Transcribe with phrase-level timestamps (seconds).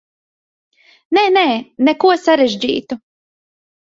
[1.17, 1.43] Nē, nē,
[1.87, 2.99] neko sarežģītu.